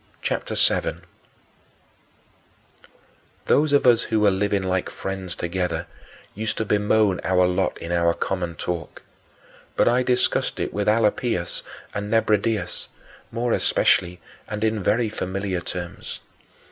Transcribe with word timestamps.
CHAPTER 0.23 0.55
VII 0.55 0.73
11. 0.89 1.01
Those 3.45 3.71
of 3.71 3.85
us 3.85 4.01
who 4.01 4.19
were 4.19 4.31
living 4.31 4.63
like 4.63 4.89
friends 4.89 5.35
together 5.35 5.85
used 6.33 6.57
to 6.57 6.65
bemoan 6.65 7.21
our 7.23 7.45
lot 7.45 7.77
in 7.77 7.91
our 7.91 8.15
common 8.15 8.55
talk; 8.55 9.03
but 9.75 9.87
I 9.87 10.01
discussed 10.01 10.59
it 10.59 10.73
with 10.73 10.87
Alypius 10.89 11.61
and 11.93 12.09
Nebridius 12.09 12.87
more 13.31 13.53
especially 13.53 14.19
and 14.47 14.63
in 14.63 14.81
very 14.81 15.07
familiar 15.07 15.61
terms. 15.61 16.19